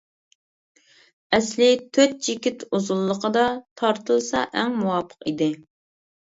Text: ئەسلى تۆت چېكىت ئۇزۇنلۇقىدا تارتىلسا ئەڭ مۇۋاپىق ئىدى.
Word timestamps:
ئەسلى 1.37 1.67
تۆت 1.99 2.17
چېكىت 2.29 2.67
ئۇزۇنلۇقىدا 2.79 3.45
تارتىلسا 3.85 4.45
ئەڭ 4.51 4.77
مۇۋاپىق 4.83 5.33
ئىدى. 5.33 5.55